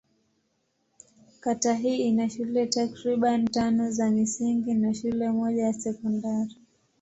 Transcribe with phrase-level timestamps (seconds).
[1.39, 6.55] Kata hii ina shule takriban tano za msingi na shule moja ya sekondari.